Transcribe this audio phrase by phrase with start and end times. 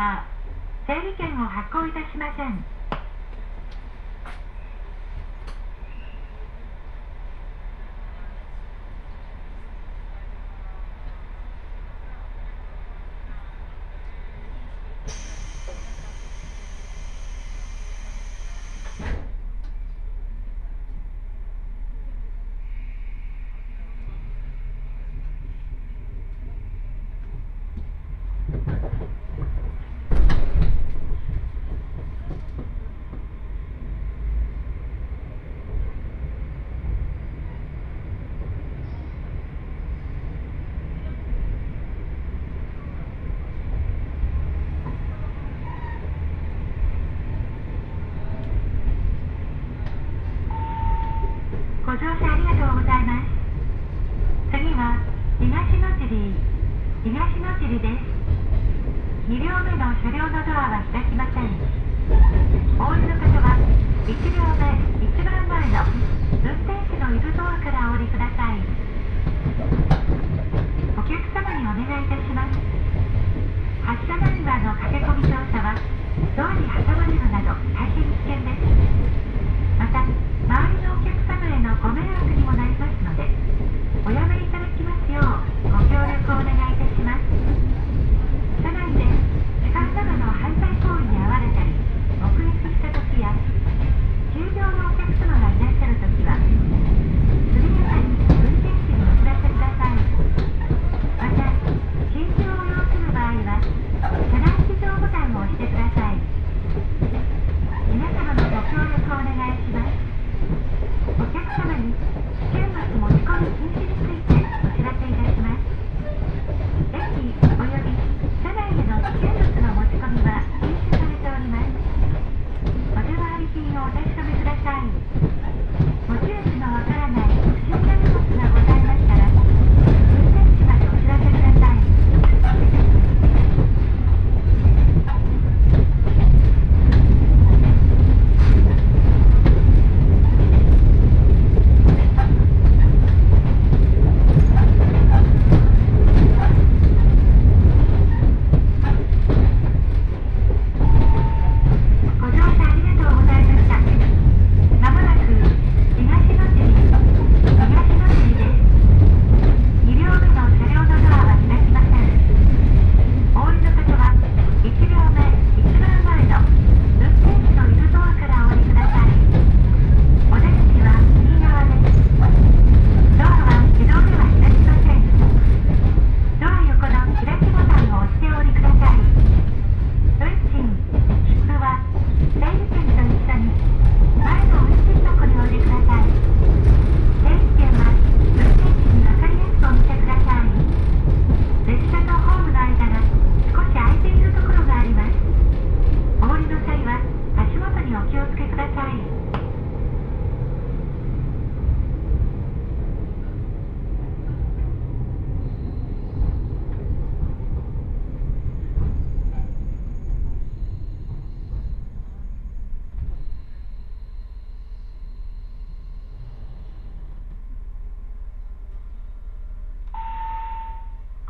[0.00, 0.24] は
[0.86, 2.79] 整理券を発行いたしません。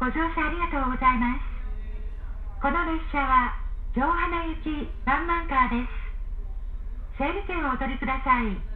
[0.01, 1.45] ご乗車ありがとうございます。
[2.63, 3.53] この列車は
[3.93, 7.19] 城花行きワンマンカーです。
[7.19, 8.70] 整理券をお取りください。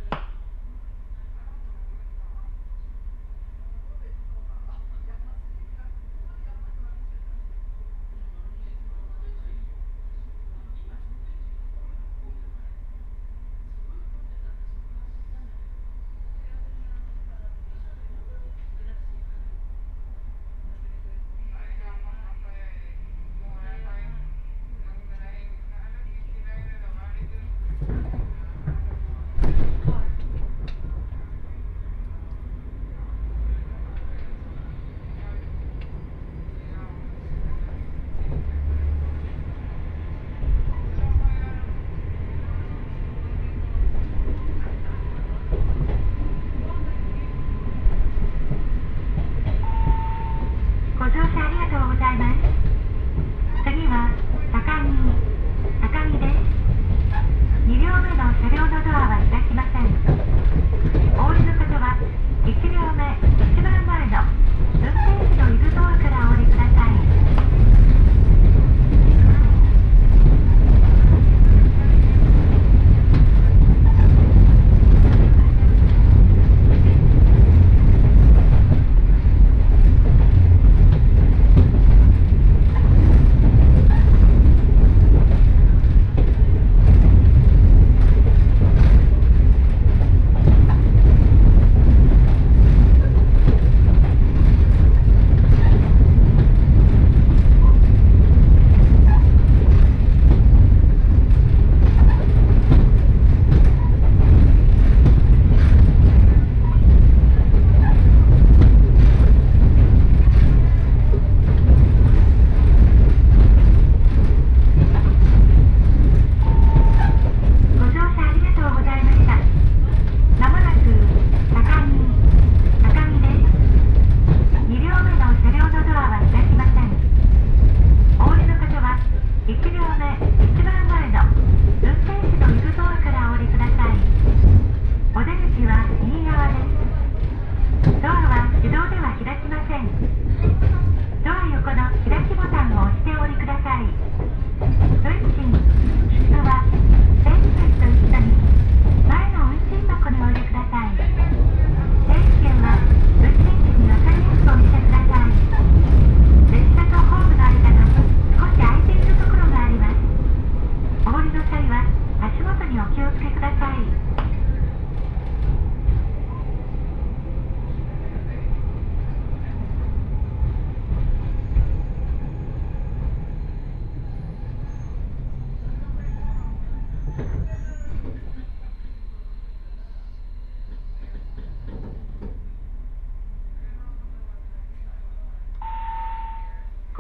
[52.15, 52.54] 拜拜。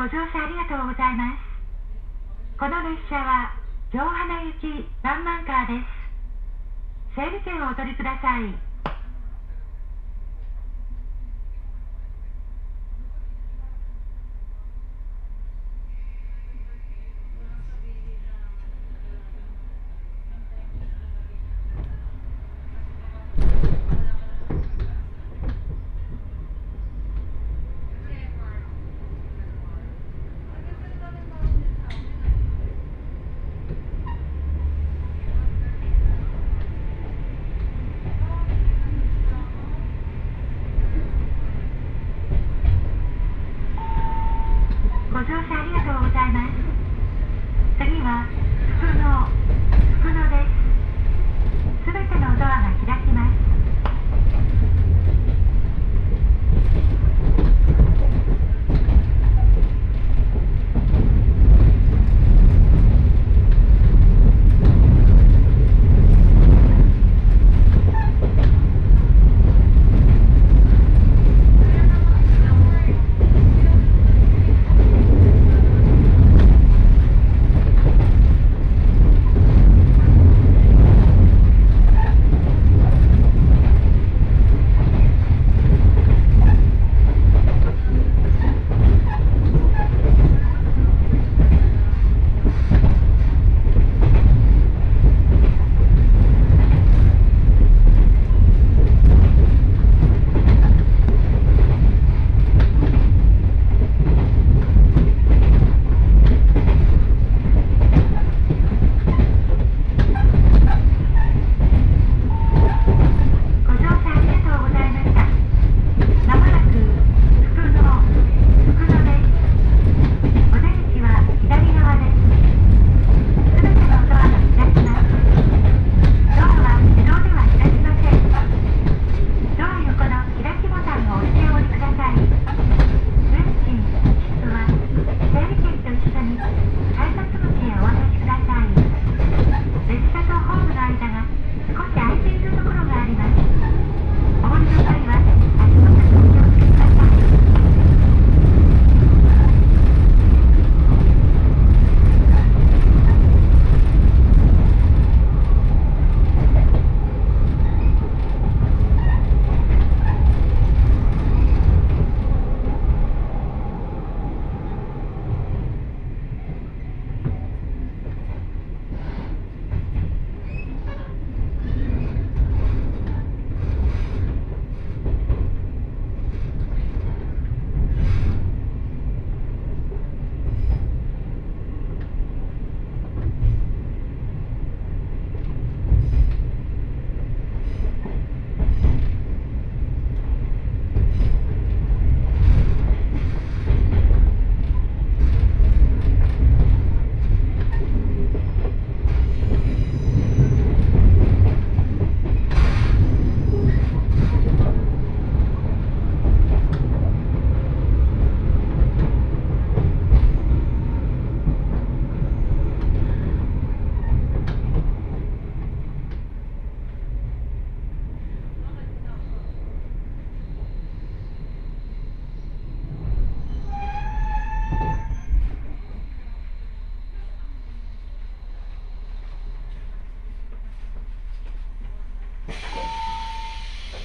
[0.04, 1.40] ご乗車ありがとうございます。
[2.61, 3.56] この列車は
[3.90, 7.16] 上花行き万満カーです。
[7.16, 8.74] 整理券をお取りください。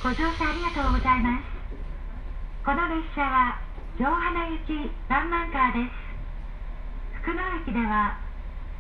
[0.10, 1.46] ご乗車ありがとうございます。
[2.66, 3.62] この列車は
[3.96, 5.94] 城花行きワンマンカーです。
[7.22, 8.18] 福野駅では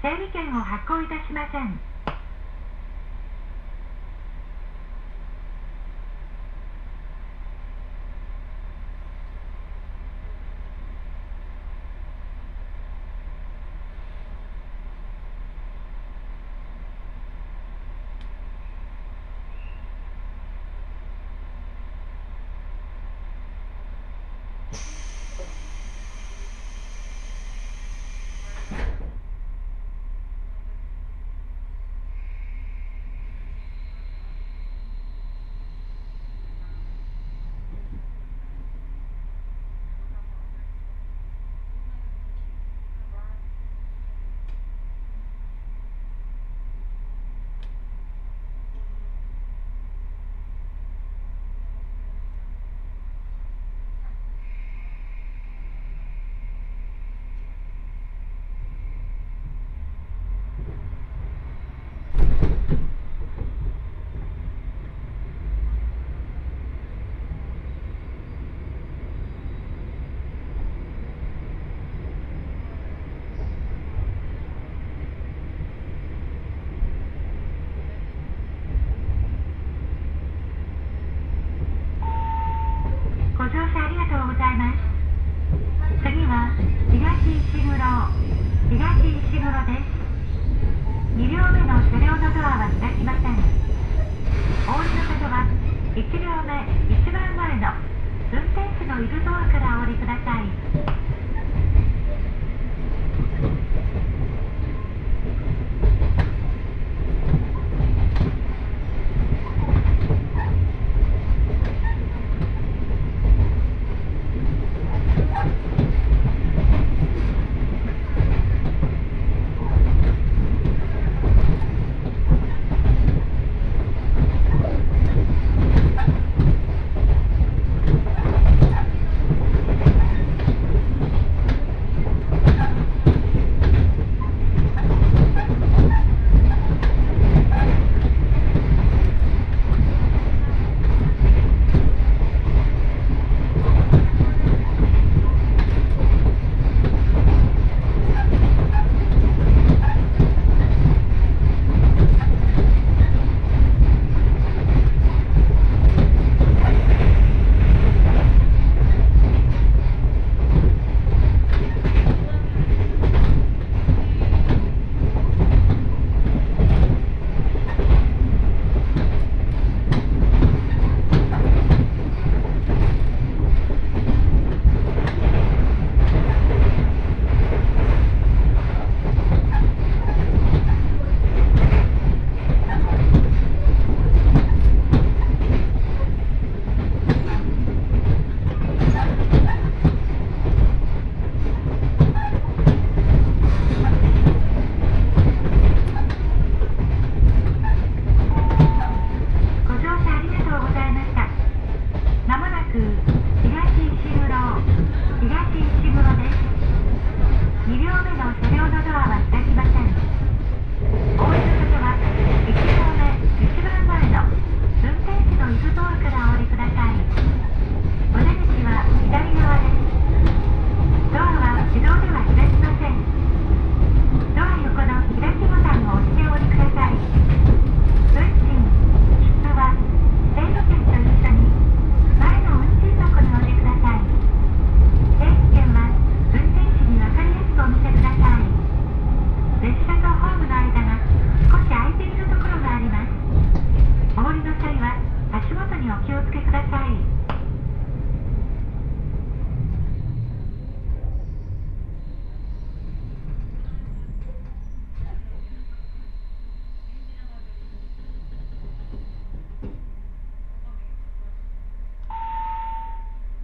[0.01, 1.77] 整理券を発行いたしません。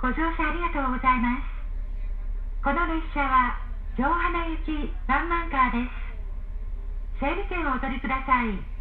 [0.06, 1.42] ご乗車ありがとうございます。
[2.64, 3.58] この列車は
[3.96, 5.90] 城花行きワンマンカーで
[7.18, 7.20] す。
[7.20, 8.75] 整理券をお取りください。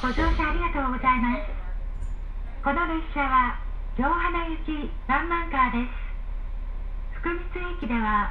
[0.00, 1.42] ご乗車ありがとうございます。
[2.62, 3.58] この列車は
[3.96, 7.18] 城花行きワンマンカーです。
[7.18, 8.30] 福光駅では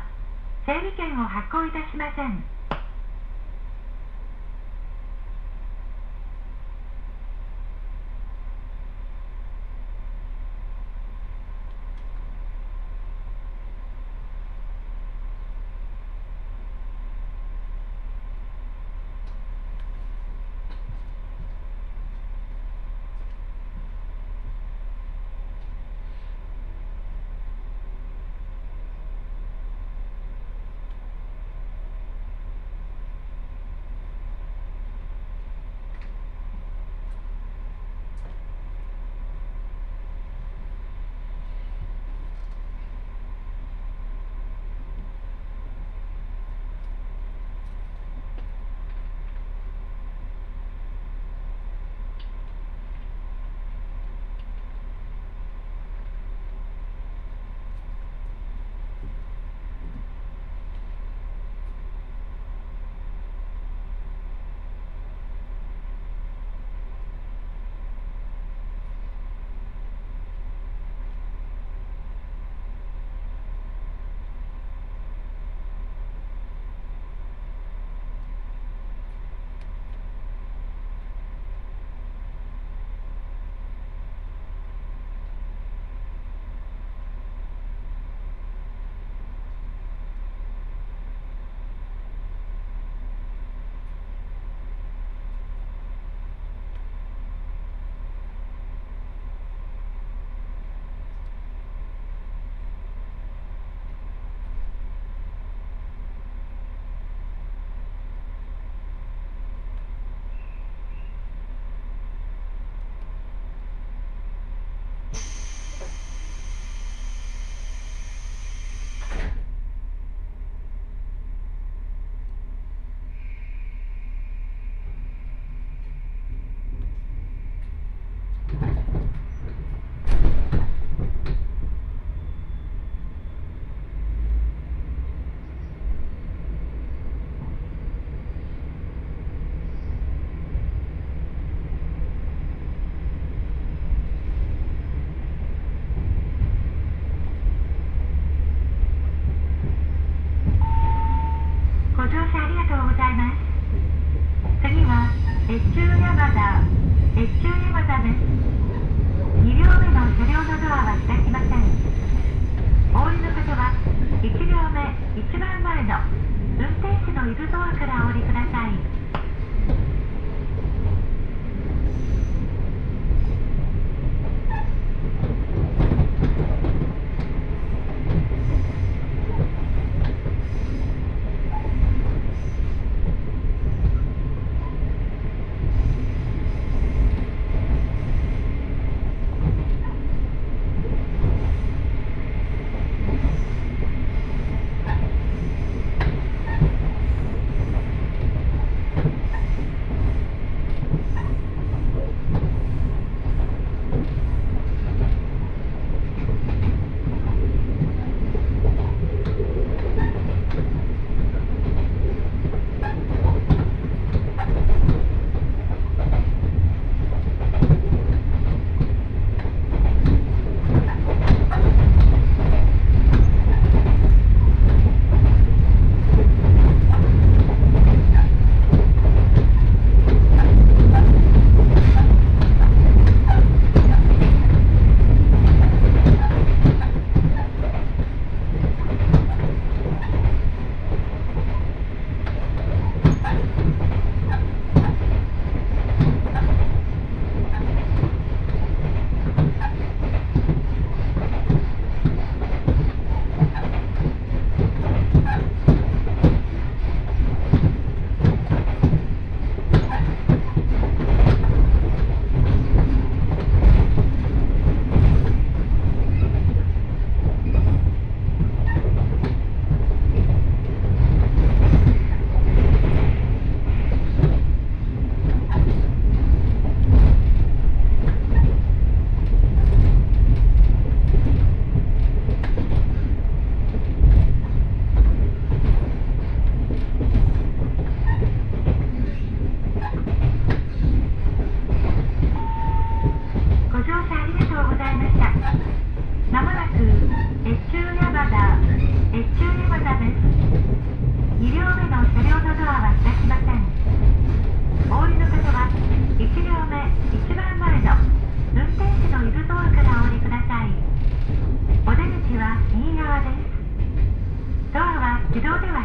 [0.66, 2.57] 整理券を発行いたしません。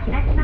[0.05, 0.42] 自